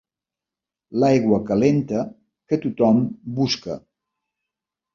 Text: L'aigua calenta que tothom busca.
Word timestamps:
L'aigua 1.03 1.39
calenta 1.49 2.01
que 2.49 2.61
tothom 2.65 3.05
busca. 3.41 3.79